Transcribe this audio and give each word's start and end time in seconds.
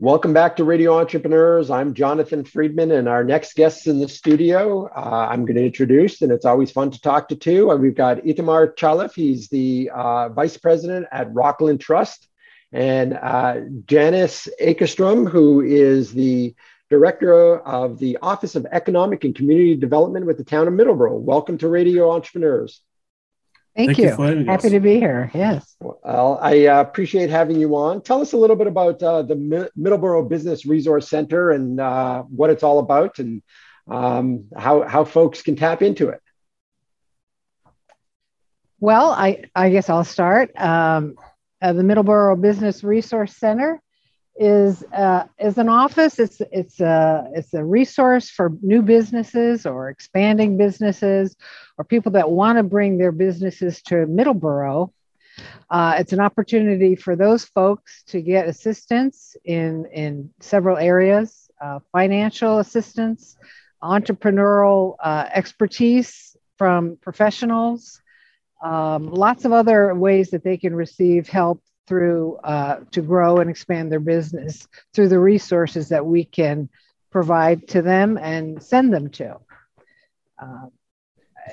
Welcome 0.00 0.32
back 0.32 0.54
to 0.56 0.64
Radio 0.64 0.96
Entrepreneurs. 0.96 1.70
I'm 1.70 1.92
Jonathan 1.92 2.44
Freedman, 2.44 2.92
and 2.92 3.08
our 3.08 3.24
next 3.24 3.56
guests 3.56 3.88
in 3.88 3.98
the 3.98 4.08
studio, 4.08 4.86
uh, 4.94 5.26
I'm 5.28 5.44
going 5.44 5.56
to 5.56 5.66
introduce, 5.66 6.22
and 6.22 6.30
it's 6.30 6.44
always 6.44 6.70
fun 6.70 6.92
to 6.92 7.00
talk 7.00 7.26
to 7.30 7.34
two. 7.34 7.72
Uh, 7.72 7.74
we've 7.74 7.96
got 7.96 8.18
Itamar 8.18 8.76
Chalif, 8.76 9.14
he's 9.14 9.48
the 9.48 9.90
uh, 9.92 10.28
vice 10.28 10.56
president 10.56 11.08
at 11.10 11.34
Rockland 11.34 11.80
Trust, 11.80 12.28
and 12.70 13.14
uh, 13.20 13.56
Janis 13.86 14.46
Akerstrom, 14.62 15.28
who 15.28 15.62
is 15.62 16.12
the 16.12 16.54
director 16.90 17.58
of 17.58 17.98
the 17.98 18.18
Office 18.22 18.54
of 18.54 18.68
Economic 18.70 19.24
and 19.24 19.34
Community 19.34 19.74
Development 19.74 20.26
with 20.26 20.38
the 20.38 20.44
town 20.44 20.68
of 20.68 20.74
Middleborough. 20.74 21.18
Welcome 21.18 21.58
to 21.58 21.66
Radio 21.66 22.12
Entrepreneurs. 22.12 22.82
Thank, 23.78 23.90
Thank 23.90 23.98
you. 23.98 24.24
you 24.26 24.44
Happy 24.44 24.66
us. 24.66 24.72
to 24.72 24.80
be 24.80 24.98
here. 24.98 25.30
Yes. 25.32 25.76
Well, 25.78 26.36
I 26.42 26.66
uh, 26.66 26.80
appreciate 26.80 27.30
having 27.30 27.60
you 27.60 27.76
on. 27.76 28.02
Tell 28.02 28.20
us 28.20 28.32
a 28.32 28.36
little 28.36 28.56
bit 28.56 28.66
about 28.66 29.00
uh, 29.00 29.22
the 29.22 29.36
Mi- 29.36 29.68
Middleborough 29.78 30.28
Business 30.28 30.66
Resource 30.66 31.08
Center 31.08 31.52
and 31.52 31.78
uh, 31.78 32.22
what 32.22 32.50
it's 32.50 32.64
all 32.64 32.80
about 32.80 33.20
and 33.20 33.40
um, 33.88 34.46
how, 34.56 34.82
how 34.82 35.04
folks 35.04 35.42
can 35.42 35.54
tap 35.54 35.80
into 35.80 36.08
it. 36.08 36.20
Well, 38.80 39.12
I, 39.12 39.44
I 39.54 39.70
guess 39.70 39.88
I'll 39.88 40.02
start. 40.02 40.50
Um, 40.56 41.14
uh, 41.62 41.72
the 41.72 41.82
Middleborough 41.82 42.40
Business 42.40 42.82
Resource 42.82 43.36
Center 43.36 43.80
is 44.38 44.84
uh, 44.92 45.24
is 45.38 45.58
an 45.58 45.68
office. 45.68 46.18
It's 46.18 46.40
it's 46.52 46.80
a 46.80 47.28
it's 47.34 47.52
a 47.54 47.64
resource 47.64 48.30
for 48.30 48.52
new 48.62 48.82
businesses 48.82 49.66
or 49.66 49.90
expanding 49.90 50.56
businesses 50.56 51.36
or 51.76 51.84
people 51.84 52.12
that 52.12 52.30
want 52.30 52.58
to 52.58 52.62
bring 52.62 52.98
their 52.98 53.12
businesses 53.12 53.82
to 53.82 54.06
Middleborough. 54.06 54.92
Uh, 55.70 55.96
it's 55.98 56.12
an 56.12 56.20
opportunity 56.20 56.94
for 56.94 57.16
those 57.16 57.44
folks 57.44 58.04
to 58.04 58.22
get 58.22 58.48
assistance 58.48 59.36
in 59.44 59.86
in 59.92 60.30
several 60.40 60.76
areas: 60.76 61.50
uh, 61.60 61.80
financial 61.90 62.58
assistance, 62.60 63.36
entrepreneurial 63.82 64.96
uh, 65.02 65.26
expertise 65.34 66.36
from 66.56 66.96
professionals. 67.00 68.00
Um, 68.62 69.08
lots 69.08 69.44
of 69.44 69.52
other 69.52 69.94
ways 69.94 70.30
that 70.30 70.42
they 70.42 70.56
can 70.56 70.74
receive 70.74 71.28
help 71.28 71.62
through 71.88 72.36
uh, 72.44 72.80
to 72.92 73.00
grow 73.00 73.38
and 73.38 73.48
expand 73.48 73.90
their 73.90 74.00
business 74.00 74.68
through 74.92 75.08
the 75.08 75.18
resources 75.18 75.88
that 75.88 76.04
we 76.04 76.22
can 76.24 76.68
provide 77.10 77.66
to 77.68 77.82
them 77.82 78.18
and 78.18 78.62
send 78.62 78.92
them 78.92 79.08
to. 79.08 79.38
Uh, 80.40 80.66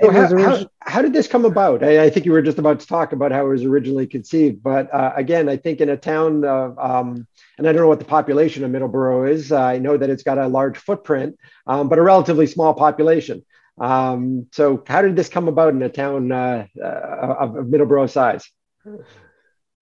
so 0.01 0.11
how, 0.11 0.37
how, 0.37 0.69
how, 0.81 1.01
did 1.01 1.13
this 1.13 1.27
come 1.27 1.45
about? 1.45 1.81
I, 1.81 2.03
I, 2.03 2.09
think 2.09 2.25
you 2.25 2.33
were 2.33 2.41
just 2.41 2.57
about 2.57 2.81
to 2.81 2.87
talk 2.87 3.13
about 3.13 3.31
how 3.31 3.45
it 3.45 3.49
was 3.49 3.63
originally 3.63 4.05
conceived, 4.05 4.61
but 4.61 4.93
uh, 4.93 5.13
again, 5.15 5.47
I 5.47 5.55
think 5.55 5.79
in 5.79 5.87
a 5.87 5.95
town 5.95 6.43
of, 6.43 6.77
um, 6.77 7.25
and 7.57 7.65
I 7.65 7.71
don't 7.71 7.81
know 7.81 7.87
what 7.87 7.99
the 7.99 8.05
population 8.05 8.65
of 8.65 8.71
Middleborough 8.71 9.31
is. 9.31 9.53
Uh, 9.53 9.61
I 9.61 9.77
know 9.77 9.95
that 9.95 10.09
it's 10.09 10.23
got 10.23 10.37
a 10.37 10.47
large 10.47 10.77
footprint, 10.77 11.37
um, 11.65 11.87
but 11.87 11.97
a 11.97 12.01
relatively 12.01 12.45
small 12.45 12.73
population. 12.73 13.45
Um, 13.79 14.47
so, 14.51 14.83
how 14.85 15.01
did 15.01 15.15
this 15.15 15.29
come 15.29 15.47
about 15.47 15.73
in 15.73 15.81
a 15.81 15.89
town 15.89 16.31
uh, 16.31 16.67
uh, 16.77 17.35
of, 17.39 17.55
of 17.55 17.65
Middleborough 17.67 18.09
size? 18.09 18.49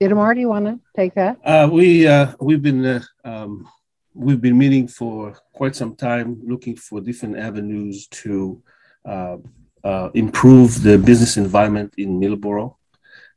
Itamar, 0.03 0.35
do 0.35 0.41
you 0.41 0.49
want 0.49 0.65
to 0.65 0.79
take 0.95 1.13
that? 1.15 1.37
Uh, 1.45 1.69
we 1.71 2.07
uh, 2.07 2.33
we've 2.39 2.61
been 2.61 2.85
uh, 2.85 3.03
um, 3.23 3.67
we've 4.13 4.41
been 4.41 4.57
meeting 4.57 4.87
for 4.87 5.33
quite 5.53 5.75
some 5.75 5.95
time, 5.95 6.41
looking 6.43 6.75
for 6.75 6.99
different 6.99 7.37
avenues 7.37 8.07
to 8.07 8.61
uh, 9.05 9.37
uh, 9.83 10.09
improve 10.13 10.83
the 10.83 10.97
business 10.97 11.37
environment 11.37 11.93
in 11.97 12.19
Middleborough 12.19 12.75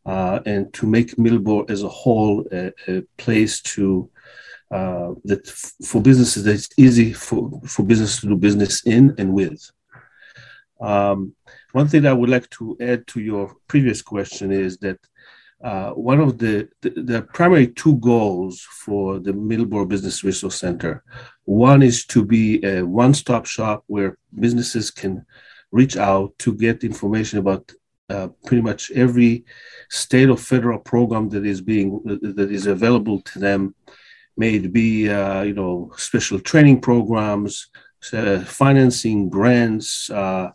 uh, 0.06 0.40
and 0.44 0.72
to 0.74 0.86
make 0.86 1.16
Middleborough 1.16 1.70
as 1.70 1.82
a 1.82 1.88
whole 1.88 2.44
a, 2.52 2.72
a 2.88 3.02
place 3.16 3.60
to 3.62 4.10
that 4.70 5.46
for 5.84 6.00
businesses 6.02 6.42
that's 6.42 6.68
easy 6.76 7.12
for 7.12 7.60
for 7.64 7.84
business 7.84 8.20
to 8.20 8.26
do 8.26 8.36
business 8.36 8.84
in 8.84 9.14
and 9.18 9.32
with. 9.32 9.70
Um, 10.80 11.34
one 11.72 11.88
thing 11.88 12.06
I 12.06 12.12
would 12.12 12.28
like 12.28 12.50
to 12.50 12.76
add 12.80 13.06
to 13.08 13.20
your 13.20 13.54
previous 13.68 14.02
question 14.02 14.50
is 14.50 14.76
that 14.78 14.98
uh, 15.62 15.90
one 15.90 16.20
of 16.20 16.38
the, 16.38 16.68
the, 16.82 16.90
the 16.90 17.22
primary 17.22 17.68
two 17.68 17.96
goals 17.96 18.60
for 18.84 19.18
the 19.18 19.32
Middleborough 19.32 19.88
Business 19.88 20.22
Resource 20.22 20.56
Center. 20.56 21.02
One 21.44 21.82
is 21.82 22.04
to 22.06 22.24
be 22.24 22.62
a 22.64 22.82
one-stop 22.82 23.46
shop 23.46 23.84
where 23.86 24.18
businesses 24.38 24.90
can 24.90 25.24
reach 25.72 25.96
out 25.96 26.38
to 26.40 26.54
get 26.54 26.84
information 26.84 27.38
about 27.38 27.72
uh, 28.08 28.28
pretty 28.44 28.62
much 28.62 28.90
every 28.92 29.44
state 29.90 30.28
or 30.28 30.36
federal 30.36 30.78
program 30.78 31.28
that 31.30 31.44
is 31.44 31.60
being 31.60 32.00
that 32.04 32.52
is 32.52 32.66
available 32.66 33.20
to 33.22 33.38
them. 33.38 33.74
May 34.36 34.54
it 34.56 34.72
be 34.72 35.08
uh, 35.08 35.42
you 35.42 35.54
know 35.54 35.92
special 35.96 36.38
training 36.38 36.80
programs, 36.82 37.68
uh, 38.12 38.40
financing 38.40 39.28
grants, 39.28 40.08
uh, 40.10 40.50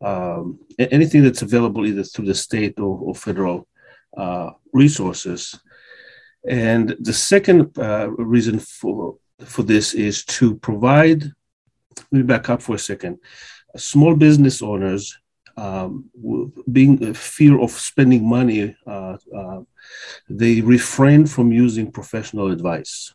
um, 0.00 0.58
anything 0.78 1.22
that's 1.22 1.42
available 1.42 1.86
either 1.86 2.02
through 2.02 2.26
the 2.26 2.34
state 2.34 2.80
or, 2.80 2.98
or 2.98 3.14
federal 3.14 3.68
uh, 4.16 4.50
resources. 4.72 5.58
And 6.48 6.96
the 7.00 7.12
second 7.12 7.76
uh, 7.78 8.10
reason 8.10 8.58
for, 8.58 9.16
for 9.40 9.62
this 9.62 9.94
is 9.94 10.24
to 10.26 10.56
provide, 10.56 11.22
let 11.22 12.12
me 12.12 12.22
back 12.22 12.48
up 12.48 12.62
for 12.62 12.76
a 12.76 12.78
second. 12.78 13.18
Small 13.76 14.16
business 14.16 14.62
owners 14.62 15.18
um, 15.58 16.04
being 16.70 17.14
fear 17.14 17.60
of 17.60 17.70
spending 17.72 18.26
money, 18.28 18.76
uh, 18.86 19.16
uh, 19.36 19.60
they 20.28 20.60
refrain 20.60 21.26
from 21.26 21.52
using 21.52 21.90
professional 21.90 22.52
advice. 22.52 23.12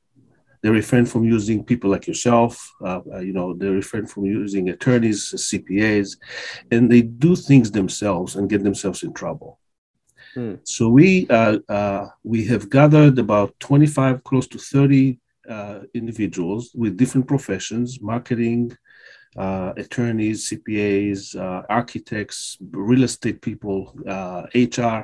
They 0.62 0.70
refrain 0.70 1.06
from 1.06 1.24
using 1.26 1.64
people 1.64 1.90
like 1.90 2.08
yourself. 2.08 2.74
Uh, 2.82 3.02
uh 3.14 3.20
you 3.20 3.34
know, 3.34 3.54
they 3.54 3.68
refrain 3.68 4.06
from 4.06 4.26
using 4.26 4.70
attorneys, 4.70 5.34
CPAs, 5.34 6.18
and 6.72 6.92
they 6.92 7.02
do 7.02 7.36
things 7.36 7.72
themselves 7.72 8.36
and 8.36 8.50
get 8.50 8.64
themselves 8.64 9.04
in 9.04 9.14
trouble. 9.14 9.60
Hmm. 10.34 10.56
So 10.64 10.90
we 10.90 11.28
uh, 11.30 11.60
uh, 11.70 12.08
we 12.24 12.46
have 12.46 12.70
gathered 12.70 13.20
about 13.20 13.60
25, 13.60 14.24
close 14.24 14.48
to 14.48 14.58
30 14.58 15.20
uh, 15.48 15.80
individuals 15.94 16.72
with 16.74 16.98
different 16.98 17.28
professions: 17.28 18.02
marketing, 18.02 18.76
uh, 19.38 19.74
attorneys, 19.78 20.50
CPAs, 20.50 21.36
uh, 21.36 21.64
architects, 21.70 22.58
real 22.72 23.04
estate 23.04 23.42
people, 23.42 23.94
HR, 24.56 24.82
uh, 24.82 25.04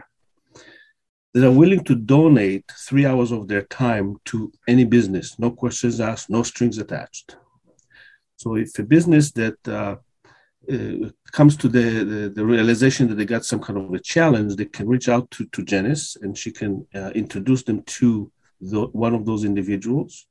that 1.34 1.45
are 1.45 1.51
willing 1.51 1.84
to 1.84 1.95
donate 1.95 2.66
three 2.88 3.06
hours 3.06 3.31
of 3.31 3.47
their 3.47 3.63
time 3.63 4.16
to 4.25 4.51
any 4.68 4.84
business, 4.84 5.38
no 5.38 5.51
questions 5.51 6.00
asked, 6.00 6.29
no 6.29 6.41
strings 6.41 6.79
attached. 6.79 7.38
So 8.38 8.56
if 8.56 8.79
a 8.79 8.84
business 8.84 9.31
that 9.34 10.00
uh, 10.72 11.09
comes 11.31 11.57
to 11.57 11.68
the, 11.68 12.03
the, 12.03 12.30
the, 12.35 12.46
realization 12.46 13.07
that 13.07 13.16
they 13.16 13.25
got 13.25 13.46
some 13.46 13.59
kind 13.59 13.80
of 13.80 13.94
a 13.94 14.00
challenge, 14.00 14.56
they 14.56 14.66
can 14.66 14.88
reach 14.88 15.09
out 15.09 15.30
to, 15.31 15.46
to 15.47 15.63
Janis 15.63 16.16
and 16.22 16.38
she 16.38 16.52
can 16.52 16.85
uh, 16.94 17.12
introduce 17.16 17.63
them 17.63 17.81
to 17.84 18.31
the, 18.62 18.81
one 18.88 19.16
of 19.16 19.25
those 19.25 19.46
individuals. 19.46 20.28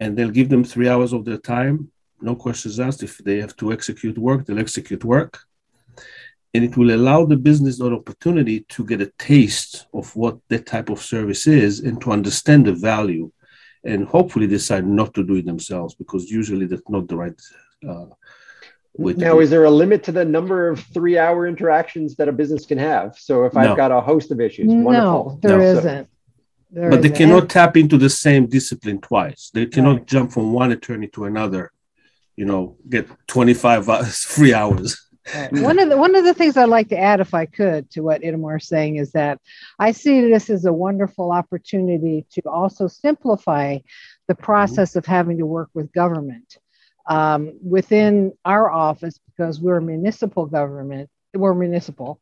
And 0.00 0.16
they'll 0.16 0.30
give 0.30 0.48
them 0.48 0.64
three 0.64 0.88
hours 0.88 1.12
of 1.12 1.24
their 1.24 1.38
time, 1.38 1.90
no 2.20 2.34
questions 2.34 2.80
asked. 2.80 3.02
If 3.02 3.18
they 3.18 3.38
have 3.40 3.56
to 3.56 3.72
execute 3.72 4.18
work, 4.18 4.46
they'll 4.46 4.58
execute 4.58 5.04
work. 5.04 5.38
And 6.54 6.64
it 6.64 6.76
will 6.76 6.94
allow 6.94 7.26
the 7.26 7.36
business 7.36 7.80
an 7.80 7.92
opportunity 7.92 8.60
to 8.60 8.84
get 8.84 9.02
a 9.02 9.12
taste 9.18 9.86
of 9.92 10.14
what 10.16 10.38
that 10.48 10.66
type 10.66 10.88
of 10.88 11.02
service 11.02 11.46
is 11.46 11.80
and 11.80 12.00
to 12.00 12.12
understand 12.12 12.66
the 12.66 12.72
value 12.72 13.30
and 13.84 14.06
hopefully 14.06 14.46
decide 14.46 14.86
not 14.86 15.14
to 15.14 15.22
do 15.24 15.36
it 15.36 15.46
themselves 15.46 15.94
because 15.94 16.30
usually 16.30 16.66
that's 16.66 16.88
not 16.88 17.06
the 17.08 17.16
right 17.16 17.40
uh, 17.88 18.06
now, 18.98 19.40
is 19.40 19.50
there 19.50 19.64
a 19.64 19.70
limit 19.70 20.02
to 20.04 20.12
the 20.12 20.24
number 20.24 20.68
of 20.68 20.80
three-hour 20.80 21.46
interactions 21.46 22.16
that 22.16 22.28
a 22.28 22.32
business 22.32 22.66
can 22.66 22.78
have? 22.78 23.16
So, 23.18 23.44
if 23.44 23.56
I've 23.56 23.76
got 23.76 23.92
a 23.92 24.00
host 24.00 24.30
of 24.30 24.40
issues, 24.40 24.66
no, 24.66 24.82
wonderful. 24.82 25.38
there 25.42 25.58
no. 25.58 25.74
not 25.74 26.06
There 26.70 26.90
but 26.90 26.98
isn't. 26.98 27.02
they 27.02 27.18
cannot 27.18 27.48
tap 27.48 27.76
into 27.76 27.98
the 27.98 28.10
same 28.10 28.46
discipline 28.46 29.00
twice. 29.00 29.50
They 29.52 29.66
cannot 29.66 29.96
right. 29.96 30.06
jump 30.06 30.32
from 30.32 30.52
one 30.52 30.72
attorney 30.72 31.08
to 31.08 31.24
another. 31.24 31.72
You 32.36 32.44
know, 32.44 32.76
get 32.88 33.08
twenty-five 33.26 33.88
hours, 33.92 34.24
free 34.24 34.54
hours. 34.54 35.02
Right. 35.34 35.52
one 35.52 35.80
of 35.80 35.88
the 35.88 35.96
one 35.96 36.14
of 36.14 36.24
the 36.24 36.34
things 36.34 36.56
I'd 36.56 36.68
like 36.68 36.88
to 36.90 36.98
add, 36.98 37.20
if 37.20 37.34
I 37.34 37.46
could, 37.46 37.90
to 37.92 38.02
what 38.02 38.22
Itamar 38.22 38.60
is 38.60 38.68
saying, 38.68 38.96
is 38.96 39.12
that 39.12 39.40
I 39.78 39.90
see 39.92 40.20
this 40.20 40.48
as 40.50 40.64
a 40.64 40.72
wonderful 40.72 41.32
opportunity 41.32 42.26
to 42.32 42.42
also 42.42 42.86
simplify 42.86 43.78
the 44.28 44.34
process 44.34 44.90
mm-hmm. 44.90 44.98
of 45.00 45.06
having 45.06 45.38
to 45.38 45.46
work 45.46 45.70
with 45.74 45.92
government 45.92 46.58
um, 47.06 47.58
within 47.62 48.32
our 48.44 48.70
office 48.70 49.18
because 49.26 49.60
we're 49.60 49.78
a 49.78 49.82
municipal 49.82 50.46
government, 50.46 51.08
we're 51.34 51.54
municipal, 51.54 52.20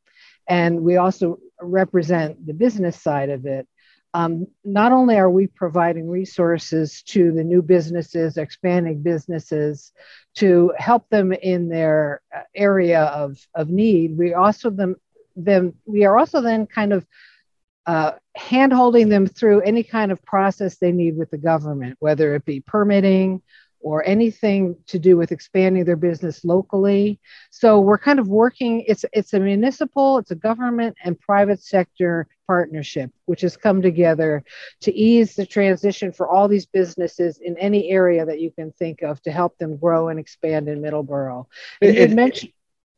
and 0.49 0.83
we 0.83 0.97
also 0.97 1.39
represent 1.61 2.47
the 2.47 2.55
business 2.55 3.01
side 3.01 3.31
of 3.31 3.47
it. 3.47 3.67
Um, 4.13 4.47
not 4.65 4.93
only 4.93 5.17
are 5.17 5.31
we 5.31 5.49
providing 5.49 6.09
resources 6.09 7.03
to 7.09 7.33
the 7.33 7.43
new 7.43 7.63
businesses, 7.63 8.37
expanding 8.37 9.03
businesses 9.03 9.91
to 10.37 10.73
help 10.79 11.09
them 11.09 11.33
in 11.33 11.69
their 11.69 12.21
uh, 12.35 12.43
area 12.55 13.03
of, 13.03 13.37
of 13.57 13.71
need, 13.71 14.17
we 14.17 14.33
also 14.33 14.71
them, 14.71 14.95
them 15.35 15.75
we 15.85 16.05
are 16.05 16.17
also 16.17 16.41
then 16.43 16.67
kind 16.67 16.93
of 16.93 17.05
uh, 17.87 18.13
hand 18.37 18.73
holding 18.73 19.09
them 19.09 19.27
through 19.27 19.61
any 19.63 19.83
kind 19.83 20.13
of 20.13 20.23
process 20.23 20.79
they 20.79 20.93
need 20.93 21.17
with 21.17 21.31
the 21.31 21.39
government, 21.39 21.97
whether 21.99 22.35
it 22.35 22.45
be 22.45 22.61
permitting 22.61 23.43
or 23.85 24.03
anything 24.07 24.75
to 24.87 24.99
do 24.99 25.15
with 25.15 25.31
expanding 25.31 25.85
their 25.85 25.95
business 25.95 26.43
locally. 26.43 27.21
So 27.51 27.81
we're 27.81 27.99
kind 27.99 28.19
of 28.19 28.29
working, 28.29 28.81
it's, 28.89 29.05
it's 29.13 29.35
a 29.35 29.39
municipal, 29.39 30.17
it's 30.17 30.31
a 30.31 30.35
government 30.35 30.97
and 31.05 31.21
private 31.21 31.63
sector 31.63 32.27
partnership, 32.47 33.11
which 33.27 33.43
has 33.43 33.59
come 33.59 33.83
together 33.83 34.43
to 34.81 34.95
ease 34.95 35.35
the 35.35 35.45
transition 35.45 36.13
for 36.13 36.27
all 36.27 36.49
these 36.49 36.65
businesses 36.65 37.39
in 37.39 37.59
any 37.59 37.91
area 37.91 38.25
that 38.25 38.41
you 38.41 38.51
can 38.51 38.73
think 38.73 39.03
of 39.03 39.21
to 39.23 39.31
help 39.31 39.59
them 39.59 39.77
grow 39.77 40.09
and 40.09 40.19
expand 40.19 40.67
in 40.67 40.81
Middleborough. 40.81 41.45
And 41.83 41.95
you 41.95 42.09
mentioned, 42.09 42.53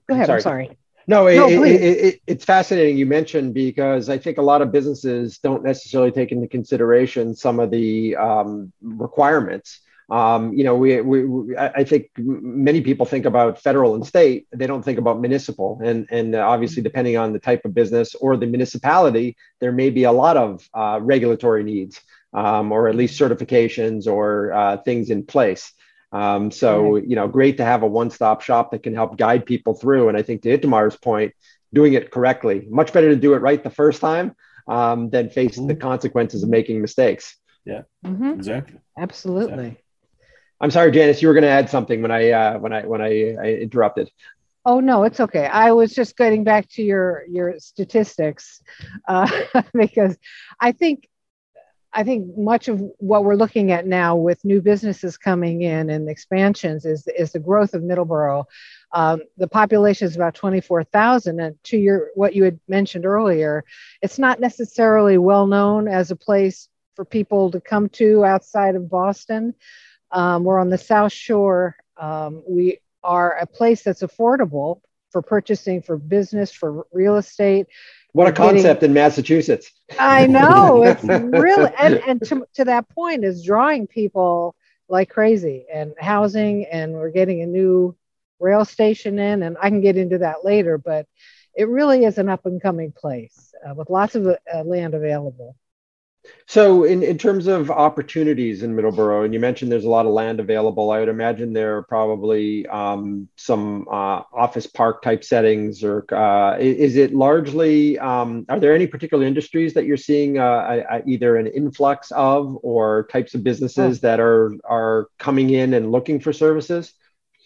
go 0.08 0.14
ahead, 0.14 0.26
sorry. 0.26 0.38
I'm 0.38 0.42
sorry. 0.42 0.78
No, 1.08 1.26
it, 1.26 1.36
no 1.36 1.64
it, 1.64 1.82
it, 1.82 2.20
it's 2.28 2.44
fascinating 2.44 2.96
you 2.96 3.06
mentioned 3.06 3.54
because 3.54 4.08
I 4.08 4.18
think 4.18 4.38
a 4.38 4.42
lot 4.42 4.62
of 4.62 4.70
businesses 4.70 5.38
don't 5.38 5.64
necessarily 5.64 6.12
take 6.12 6.30
into 6.30 6.46
consideration 6.46 7.34
some 7.34 7.58
of 7.58 7.72
the 7.72 8.14
um, 8.16 8.72
requirements 8.80 9.80
um, 10.08 10.52
you 10.54 10.62
know, 10.62 10.76
we, 10.76 11.00
we, 11.00 11.56
I 11.56 11.82
think 11.82 12.10
many 12.16 12.80
people 12.80 13.06
think 13.06 13.24
about 13.24 13.60
federal 13.60 13.94
and 13.94 14.06
state. 14.06 14.46
They 14.52 14.66
don't 14.66 14.84
think 14.84 14.98
about 14.98 15.20
municipal, 15.20 15.80
and 15.82 16.06
and 16.10 16.34
obviously, 16.34 16.82
depending 16.82 17.16
on 17.16 17.32
the 17.32 17.40
type 17.40 17.64
of 17.64 17.74
business 17.74 18.14
or 18.14 18.36
the 18.36 18.46
municipality, 18.46 19.36
there 19.60 19.72
may 19.72 19.90
be 19.90 20.04
a 20.04 20.12
lot 20.12 20.36
of 20.36 20.68
uh, 20.74 21.00
regulatory 21.02 21.64
needs, 21.64 22.00
um, 22.32 22.70
or 22.70 22.88
at 22.88 22.94
least 22.94 23.20
certifications 23.20 24.06
or 24.06 24.52
uh, 24.52 24.76
things 24.76 25.10
in 25.10 25.24
place. 25.24 25.72
Um, 26.12 26.50
so, 26.50 26.96
you 26.96 27.16
know, 27.16 27.26
great 27.26 27.56
to 27.56 27.64
have 27.64 27.82
a 27.82 27.86
one-stop 27.86 28.40
shop 28.40 28.70
that 28.70 28.84
can 28.84 28.94
help 28.94 29.18
guide 29.18 29.44
people 29.44 29.74
through. 29.74 30.08
And 30.08 30.16
I 30.16 30.22
think 30.22 30.42
to 30.42 30.50
Itamar's 30.50 30.96
point, 30.96 31.34
doing 31.74 31.94
it 31.94 32.10
correctly, 32.10 32.66
much 32.70 32.92
better 32.92 33.08
to 33.10 33.16
do 33.16 33.34
it 33.34 33.42
right 33.42 33.62
the 33.62 33.70
first 33.70 34.00
time 34.00 34.34
um, 34.68 35.10
than 35.10 35.30
face 35.30 35.56
mm-hmm. 35.56 35.66
the 35.66 35.74
consequences 35.74 36.42
of 36.42 36.48
making 36.48 36.80
mistakes. 36.80 37.36
Yeah, 37.64 37.82
mm-hmm. 38.04 38.30
exactly. 38.30 38.78
Absolutely. 38.96 39.52
Exactly. 39.54 39.85
I'm 40.60 40.70
sorry, 40.70 40.90
Janis, 40.90 41.20
you 41.20 41.28
were 41.28 41.34
going 41.34 41.42
to 41.42 41.48
add 41.48 41.68
something 41.68 42.02
when 42.02 42.10
I 42.10 42.30
uh, 42.30 42.58
when 42.58 42.72
I 42.72 42.86
when 42.86 43.02
I, 43.02 43.34
I, 43.40 43.46
interrupted. 43.54 44.10
Oh 44.64 44.80
no, 44.80 45.04
it's 45.04 45.20
okay. 45.20 45.46
I 45.46 45.72
was 45.72 45.94
just 45.94 46.16
getting 46.16 46.44
back 46.44 46.68
to 46.70 46.82
your 46.82 47.24
your 47.28 47.58
statistics 47.58 48.62
uh, 49.06 49.30
because 49.74 50.16
I 50.58 50.72
think 50.72 51.08
I 51.92 52.04
think 52.04 52.36
much 52.36 52.68
of 52.68 52.82
what 52.98 53.24
we're 53.24 53.36
looking 53.36 53.70
at 53.70 53.86
now 53.86 54.16
with 54.16 54.44
new 54.44 54.60
businesses 54.60 55.16
coming 55.16 55.62
in 55.62 55.88
and 55.90 56.08
expansions 56.08 56.84
is 56.84 57.06
is 57.06 57.32
the 57.32 57.38
growth 57.38 57.74
of 57.74 57.82
Middleborough. 57.82 58.44
Um, 58.92 59.22
the 59.36 59.48
population 59.48 60.06
is 60.06 60.16
about 60.16 60.34
24,000, 60.34 61.40
and 61.40 61.62
to 61.64 61.76
your 61.76 62.10
what 62.14 62.34
you 62.34 62.44
had 62.44 62.58
mentioned 62.66 63.04
earlier, 63.04 63.64
it's 64.02 64.18
not 64.18 64.40
necessarily 64.40 65.18
well 65.18 65.46
known 65.46 65.86
as 65.86 66.10
a 66.10 66.16
place 66.16 66.68
for 66.96 67.04
people 67.04 67.50
to 67.50 67.60
come 67.60 67.88
to 67.90 68.24
outside 68.24 68.74
of 68.74 68.90
Boston. 68.90 69.54
Um, 70.10 70.44
we're 70.44 70.58
on 70.58 70.70
the 70.70 70.78
South 70.78 71.12
Shore. 71.12 71.76
Um, 71.96 72.42
we 72.48 72.78
are 73.02 73.36
a 73.38 73.46
place 73.46 73.82
that's 73.82 74.02
affordable 74.02 74.80
for 75.10 75.22
purchasing, 75.22 75.82
for 75.82 75.96
business, 75.96 76.52
for 76.52 76.86
real 76.92 77.16
estate. 77.16 77.66
What 78.12 78.28
a 78.28 78.32
concept 78.32 78.80
getting, 78.80 78.90
in 78.90 78.94
Massachusetts. 78.94 79.70
I 79.98 80.26
know. 80.26 80.82
It's 80.84 81.04
really, 81.04 81.72
and, 81.78 81.94
and 82.06 82.20
to, 82.24 82.46
to 82.54 82.64
that 82.64 82.88
point, 82.88 83.24
is 83.24 83.44
drawing 83.44 83.86
people 83.86 84.54
like 84.88 85.10
crazy 85.10 85.66
and 85.72 85.94
housing, 85.98 86.66
and 86.66 86.92
we're 86.92 87.10
getting 87.10 87.42
a 87.42 87.46
new 87.46 87.96
rail 88.38 88.64
station 88.64 89.18
in, 89.18 89.42
and 89.42 89.56
I 89.60 89.68
can 89.68 89.80
get 89.80 89.96
into 89.96 90.18
that 90.18 90.44
later, 90.44 90.78
but 90.78 91.06
it 91.54 91.68
really 91.68 92.04
is 92.04 92.18
an 92.18 92.28
up 92.28 92.46
and 92.46 92.60
coming 92.60 92.92
place 92.92 93.54
uh, 93.66 93.74
with 93.74 93.90
lots 93.90 94.14
of 94.14 94.26
uh, 94.26 94.62
land 94.64 94.94
available. 94.94 95.56
So, 96.48 96.84
in, 96.84 97.02
in 97.02 97.18
terms 97.18 97.48
of 97.48 97.72
opportunities 97.72 98.62
in 98.62 98.76
Middleborough, 98.76 99.24
and 99.24 99.34
you 99.34 99.40
mentioned 99.40 99.72
there's 99.72 99.84
a 99.84 99.90
lot 99.90 100.06
of 100.06 100.12
land 100.12 100.38
available, 100.38 100.92
I 100.92 101.00
would 101.00 101.08
imagine 101.08 101.52
there 101.52 101.78
are 101.78 101.82
probably 101.82 102.64
um, 102.68 103.28
some 103.34 103.88
uh, 103.88 104.22
office 104.32 104.66
park 104.66 105.02
type 105.02 105.24
settings, 105.24 105.82
or 105.82 106.06
uh, 106.14 106.56
is 106.58 106.94
it 106.96 107.12
largely, 107.12 107.98
um, 107.98 108.46
are 108.48 108.60
there 108.60 108.74
any 108.76 108.86
particular 108.86 109.26
industries 109.26 109.74
that 109.74 109.86
you're 109.86 109.96
seeing 109.96 110.38
uh, 110.38 111.00
either 111.04 111.36
an 111.36 111.48
influx 111.48 112.12
of 112.12 112.56
or 112.62 113.08
types 113.10 113.34
of 113.34 113.42
businesses 113.42 114.00
that 114.02 114.20
are, 114.20 114.52
are 114.64 115.08
coming 115.18 115.50
in 115.50 115.74
and 115.74 115.90
looking 115.90 116.20
for 116.20 116.32
services? 116.32 116.94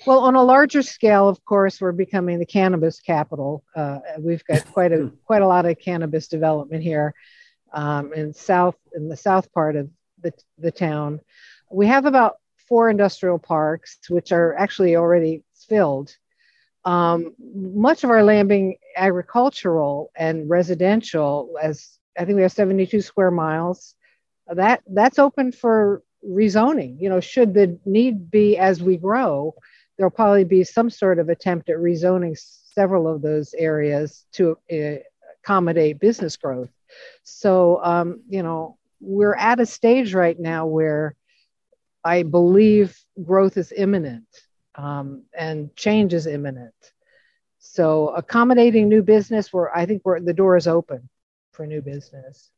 Well, 0.06 0.20
on 0.20 0.34
a 0.34 0.42
larger 0.42 0.82
scale, 0.82 1.26
of 1.26 1.42
course, 1.46 1.80
we're 1.80 1.92
becoming 1.92 2.38
the 2.38 2.46
cannabis 2.46 3.00
capital. 3.00 3.64
Uh, 3.74 4.00
we've 4.18 4.44
got 4.44 4.66
quite 4.72 4.92
a 4.92 5.10
quite 5.26 5.42
a 5.42 5.46
lot 5.46 5.64
of 5.64 5.78
cannabis 5.78 6.28
development 6.28 6.82
here 6.82 7.14
um, 7.72 8.12
in 8.12 8.32
south 8.32 8.76
in 8.94 9.08
the 9.08 9.16
south 9.16 9.52
part 9.52 9.76
of 9.76 9.88
the, 10.22 10.32
the 10.58 10.72
town. 10.72 11.20
We 11.70 11.86
have 11.86 12.06
about 12.06 12.36
four 12.68 12.90
industrial 12.90 13.38
parks, 13.38 13.98
which 14.08 14.32
are 14.32 14.54
actually 14.54 14.96
already 14.96 15.42
filled. 15.68 16.16
Um, 16.84 17.34
much 17.54 18.04
of 18.04 18.10
our 18.10 18.22
land 18.22 18.48
being 18.48 18.76
agricultural 18.96 20.10
and 20.16 20.48
residential, 20.48 21.54
as 21.60 21.98
I 22.18 22.24
think 22.24 22.36
we 22.36 22.42
have 22.42 22.52
72 22.52 23.02
square 23.02 23.30
miles. 23.30 23.94
That 24.46 24.82
that's 24.86 25.18
open 25.18 25.52
for 25.52 26.02
rezoning. 26.26 27.00
You 27.00 27.08
know, 27.08 27.20
should 27.20 27.54
the 27.54 27.78
need 27.84 28.30
be 28.30 28.56
as 28.56 28.82
we 28.82 28.96
grow, 28.96 29.54
there'll 29.96 30.10
probably 30.10 30.44
be 30.44 30.64
some 30.64 30.90
sort 30.90 31.18
of 31.18 31.28
attempt 31.28 31.68
at 31.68 31.76
rezoning 31.76 32.36
several 32.74 33.06
of 33.06 33.22
those 33.22 33.54
areas 33.54 34.24
to 34.32 34.58
uh, 34.72 35.02
accommodate 35.42 36.00
business 36.00 36.36
growth. 36.36 36.70
So, 37.22 37.82
um, 37.82 38.22
you 38.28 38.42
know, 38.42 38.78
we're 39.00 39.34
at 39.34 39.60
a 39.60 39.66
stage 39.66 40.14
right 40.14 40.38
now 40.38 40.66
where 40.66 41.14
I 42.04 42.22
believe 42.22 42.98
growth 43.22 43.56
is 43.56 43.72
imminent 43.76 44.26
um, 44.74 45.24
and 45.36 45.74
change 45.76 46.14
is 46.14 46.26
imminent. 46.26 46.74
So, 47.58 48.08
accommodating 48.08 48.88
new 48.88 49.02
business, 49.02 49.52
where 49.52 49.74
I 49.76 49.84
think 49.84 50.02
we're, 50.04 50.20
the 50.20 50.32
door 50.32 50.56
is 50.56 50.66
open 50.66 51.08
for 51.52 51.66
new 51.66 51.82
business. 51.82 52.50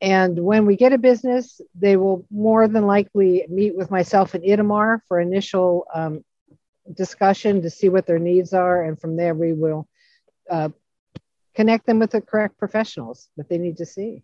And 0.00 0.38
when 0.38 0.64
we 0.64 0.76
get 0.76 0.92
a 0.92 0.98
business, 0.98 1.60
they 1.74 1.96
will 1.96 2.24
more 2.30 2.68
than 2.68 2.86
likely 2.86 3.44
meet 3.48 3.76
with 3.76 3.90
myself 3.90 4.34
and 4.34 4.44
Itamar 4.44 5.00
for 5.08 5.18
initial 5.18 5.86
um, 5.92 6.24
discussion 6.94 7.62
to 7.62 7.70
see 7.70 7.88
what 7.88 8.06
their 8.06 8.18
needs 8.18 8.52
are. 8.52 8.84
And 8.84 9.00
from 9.00 9.16
there, 9.16 9.34
we 9.34 9.52
will 9.52 9.88
uh, 10.48 10.68
connect 11.54 11.86
them 11.86 11.98
with 11.98 12.12
the 12.12 12.20
correct 12.20 12.58
professionals 12.58 13.28
that 13.36 13.48
they 13.48 13.58
need 13.58 13.78
to 13.78 13.86
see. 13.86 14.22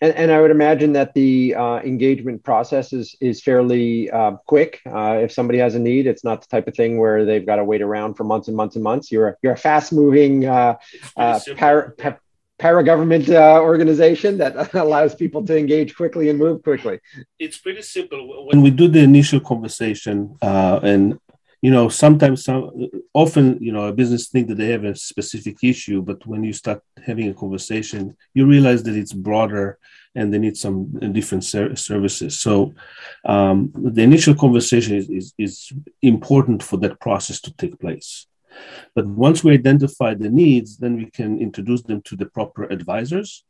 And, 0.00 0.14
and 0.14 0.32
I 0.32 0.40
would 0.40 0.50
imagine 0.50 0.94
that 0.94 1.12
the 1.12 1.54
uh, 1.54 1.80
engagement 1.80 2.42
process 2.42 2.94
is, 2.94 3.14
is 3.20 3.42
fairly 3.42 4.10
uh, 4.10 4.32
quick. 4.46 4.80
Uh, 4.86 5.18
if 5.22 5.32
somebody 5.32 5.58
has 5.58 5.74
a 5.74 5.78
need, 5.78 6.06
it's 6.06 6.24
not 6.24 6.40
the 6.40 6.48
type 6.48 6.66
of 6.66 6.74
thing 6.74 6.98
where 6.98 7.26
they've 7.26 7.44
got 7.44 7.56
to 7.56 7.64
wait 7.64 7.82
around 7.82 8.14
for 8.14 8.24
months 8.24 8.48
and 8.48 8.56
months 8.56 8.76
and 8.76 8.82
months. 8.82 9.12
You're 9.12 9.28
a, 9.28 9.36
you're 9.42 9.52
a 9.52 9.58
fast 9.58 9.92
moving 9.92 10.46
uh, 10.46 10.76
uh, 12.60 12.62
para, 12.62 12.74
para 12.74 12.84
government 12.84 13.28
uh, 13.28 13.60
organization 13.62 14.38
that 14.38 14.74
allows 14.74 15.14
people 15.14 15.44
to 15.44 15.56
engage 15.56 15.94
quickly 15.96 16.28
and 16.28 16.38
move 16.38 16.62
quickly. 16.62 17.00
It's 17.38 17.58
pretty 17.58 17.82
simple. 17.82 18.46
When 18.46 18.62
we 18.62 18.70
do 18.70 18.88
the 18.88 19.00
initial 19.00 19.40
conversation 19.40 20.36
and 20.42 21.18
you 21.62 21.70
know, 21.70 21.88
sometimes, 21.90 22.44
some, 22.44 22.70
often, 23.12 23.58
you 23.60 23.72
know, 23.72 23.88
a 23.88 23.92
business 23.92 24.28
think 24.28 24.48
that 24.48 24.56
they 24.56 24.68
have 24.68 24.84
a 24.84 24.96
specific 24.96 25.58
issue, 25.62 26.00
but 26.00 26.26
when 26.26 26.42
you 26.42 26.54
start 26.54 26.82
having 27.04 27.28
a 27.28 27.34
conversation, 27.34 28.16
you 28.32 28.46
realize 28.46 28.82
that 28.84 28.96
it's 28.96 29.12
broader 29.12 29.78
and 30.14 30.32
they 30.32 30.38
need 30.38 30.56
some 30.56 30.90
different 31.12 31.44
ser- 31.44 31.76
services. 31.76 32.40
So 32.40 32.72
um, 33.26 33.70
the 33.74 34.02
initial 34.02 34.34
conversation 34.34 34.96
is, 34.96 35.10
is, 35.10 35.34
is 35.38 35.72
important 36.00 36.62
for 36.62 36.78
that 36.78 36.98
process 36.98 37.40
to 37.42 37.52
take 37.52 37.78
place. 37.78 38.26
But 38.94 39.06
once 39.06 39.42
we 39.42 39.52
identify 39.52 40.14
the 40.14 40.30
needs, 40.30 40.76
then 40.78 40.96
we 40.96 41.06
can 41.06 41.38
introduce 41.38 41.82
them 41.82 42.02
to 42.02 42.16
the 42.16 42.26
proper 42.26 42.64
advisors. 42.64 43.44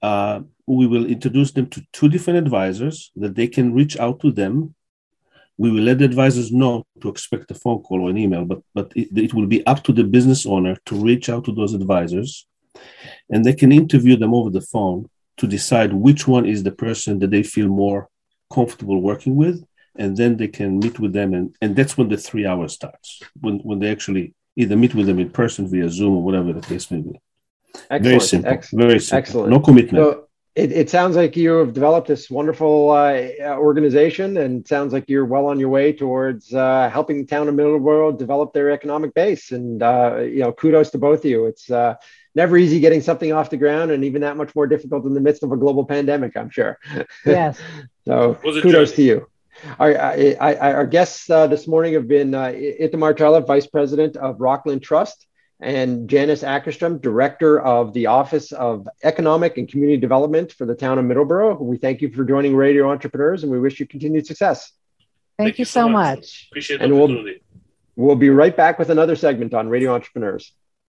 Uh, 0.00 0.40
we 0.66 0.86
will 0.86 1.06
introduce 1.06 1.52
them 1.52 1.66
to 1.70 1.82
two 1.92 2.08
different 2.08 2.38
advisors 2.38 3.10
that 3.16 3.34
they 3.34 3.48
can 3.48 3.74
reach 3.74 3.98
out 3.98 4.20
to 4.20 4.30
them. 4.30 4.74
We 5.56 5.70
will 5.72 5.82
let 5.82 5.98
the 5.98 6.04
advisors 6.04 6.52
know 6.52 6.86
to 7.00 7.08
expect 7.08 7.50
a 7.50 7.54
phone 7.54 7.82
call 7.82 8.02
or 8.02 8.10
an 8.10 8.18
email, 8.18 8.44
but, 8.44 8.60
but 8.74 8.92
it, 8.94 9.08
it 9.16 9.34
will 9.34 9.46
be 9.46 9.66
up 9.66 9.82
to 9.84 9.92
the 9.92 10.04
business 10.04 10.46
owner 10.46 10.76
to 10.86 10.94
reach 10.94 11.28
out 11.28 11.44
to 11.46 11.52
those 11.52 11.74
advisors 11.74 12.46
and 13.30 13.44
they 13.44 13.54
can 13.54 13.72
interview 13.72 14.16
them 14.16 14.34
over 14.34 14.50
the 14.50 14.60
phone 14.60 15.08
to 15.38 15.46
decide 15.46 15.92
which 15.92 16.26
one 16.26 16.46
is 16.46 16.62
the 16.62 16.72
person 16.72 17.18
that 17.18 17.30
they 17.30 17.42
feel 17.42 17.68
more 17.68 18.08
comfortable 18.52 19.00
working 19.00 19.36
with 19.36 19.64
and 19.96 20.16
then 20.16 20.36
they 20.36 20.48
can 20.48 20.78
meet 20.78 20.98
with 20.98 21.12
them 21.12 21.34
and, 21.34 21.54
and 21.60 21.76
that's 21.76 21.96
when 21.96 22.08
the 22.08 22.16
three 22.16 22.46
hours 22.46 22.72
starts 22.72 23.22
when, 23.40 23.58
when 23.60 23.78
they 23.78 23.90
actually 23.90 24.34
either 24.56 24.76
meet 24.76 24.94
with 24.94 25.06
them 25.06 25.18
in 25.18 25.30
person 25.30 25.68
via 25.68 25.88
zoom 25.88 26.16
or 26.16 26.22
whatever 26.22 26.52
the 26.52 26.60
case 26.60 26.90
may 26.90 27.00
be. 27.00 27.20
Excellent. 27.90 28.04
very 28.04 28.20
simple. 28.20 28.50
Excellent. 28.50 28.86
very 28.88 29.00
simple. 29.00 29.18
Excellent. 29.18 29.50
no 29.50 29.60
commitment. 29.60 30.04
So 30.04 30.24
it, 30.56 30.72
it 30.72 30.90
sounds 30.90 31.14
like 31.14 31.36
you 31.36 31.52
have 31.52 31.72
developed 31.72 32.08
this 32.08 32.28
wonderful 32.28 32.90
uh, 32.90 33.28
organization 33.50 34.36
and 34.38 34.66
sounds 34.66 34.92
like 34.92 35.04
you're 35.06 35.24
well 35.24 35.46
on 35.46 35.60
your 35.60 35.68
way 35.68 35.92
towards 35.92 36.52
uh, 36.52 36.90
helping 36.92 37.18
the 37.18 37.26
town 37.26 37.48
of 37.48 37.54
Middleborough 37.54 38.18
develop 38.18 38.52
their 38.52 38.70
economic 38.70 39.14
base. 39.14 39.52
And 39.52 39.80
uh, 39.80 40.18
you 40.22 40.40
know 40.40 40.52
kudos 40.52 40.90
to 40.90 40.98
both 40.98 41.20
of 41.20 41.26
you. 41.26 41.46
It's 41.46 41.70
uh, 41.70 41.94
never 42.34 42.56
easy 42.56 42.80
getting 42.80 43.00
something 43.00 43.32
off 43.32 43.50
the 43.50 43.56
ground 43.56 43.92
and 43.92 44.04
even 44.04 44.22
that 44.22 44.36
much 44.36 44.54
more 44.56 44.66
difficult 44.66 45.04
in 45.04 45.14
the 45.14 45.20
midst 45.20 45.44
of 45.44 45.52
a 45.52 45.56
global 45.56 45.84
pandemic 45.84 46.36
i'm 46.36 46.50
sure. 46.50 46.78
Yes. 47.24 47.58
So 48.08 48.36
kudos 48.36 48.92
to 48.92 49.02
you 49.02 49.26
our, 49.78 49.96
our 50.40 50.86
guests 50.86 51.28
uh, 51.30 51.46
this 51.46 51.66
morning 51.66 51.94
have 51.94 52.08
been 52.08 52.34
uh, 52.34 52.46
Itamar 52.46 53.14
Chalif, 53.16 53.46
Vice 53.46 53.66
President 53.66 54.16
of 54.16 54.40
Rockland 54.40 54.82
Trust, 54.82 55.26
and 55.60 56.08
Janis 56.08 56.42
Akerstrom, 56.42 57.00
Director 57.00 57.60
of 57.60 57.92
the 57.92 58.06
Office 58.06 58.52
of 58.52 58.88
Economic 59.02 59.58
and 59.58 59.68
Community 59.68 59.98
Development 59.98 60.52
for 60.52 60.66
the 60.66 60.74
town 60.74 60.98
of 60.98 61.04
Middleborough. 61.04 61.60
We 61.60 61.78
thank 61.78 62.00
you 62.00 62.10
for 62.10 62.24
joining 62.24 62.54
Radio 62.54 62.90
Entrepreneurs 62.90 63.42
and 63.42 63.50
we 63.50 63.58
wish 63.58 63.80
you 63.80 63.86
continued 63.86 64.26
success. 64.26 64.72
Thank, 65.36 65.48
thank 65.48 65.58
you 65.58 65.64
so 65.64 65.88
much. 65.88 66.18
much. 66.18 66.48
Appreciate 66.50 66.78
the 66.78 66.84
and 66.84 66.94
opportunity. 66.94 67.42
We'll, 67.96 68.08
we'll 68.08 68.16
be 68.16 68.30
right 68.30 68.56
back 68.56 68.78
with 68.78 68.90
another 68.90 69.16
segment 69.16 69.54
on 69.54 69.68
Radio 69.68 69.94
Entrepreneurs. 69.94 70.52